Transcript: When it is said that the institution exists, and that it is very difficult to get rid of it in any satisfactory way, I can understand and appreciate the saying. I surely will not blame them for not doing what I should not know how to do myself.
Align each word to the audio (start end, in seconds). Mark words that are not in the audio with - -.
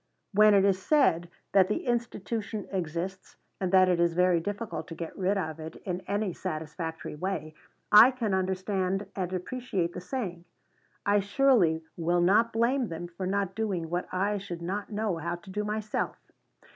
When 0.33 0.55
it 0.55 0.65
is 0.65 0.81
said 0.81 1.29
that 1.51 1.67
the 1.67 1.85
institution 1.85 2.67
exists, 2.71 3.37
and 3.59 3.71
that 3.71 3.87
it 3.87 3.99
is 3.99 4.15
very 4.15 4.39
difficult 4.39 4.87
to 4.87 4.95
get 4.95 5.15
rid 5.15 5.37
of 5.37 5.59
it 5.59 5.75
in 5.85 6.01
any 6.07 6.33
satisfactory 6.33 7.13
way, 7.13 7.53
I 7.91 8.09
can 8.09 8.33
understand 8.33 9.05
and 9.15 9.31
appreciate 9.31 9.93
the 9.93 10.01
saying. 10.01 10.45
I 11.05 11.19
surely 11.19 11.83
will 11.97 12.21
not 12.21 12.51
blame 12.51 12.87
them 12.87 13.09
for 13.09 13.27
not 13.27 13.53
doing 13.53 13.91
what 13.91 14.07
I 14.11 14.39
should 14.39 14.63
not 14.63 14.91
know 14.91 15.17
how 15.17 15.35
to 15.35 15.51
do 15.51 15.63
myself. 15.63 16.17